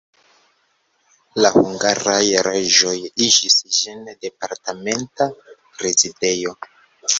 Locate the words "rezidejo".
5.85-6.59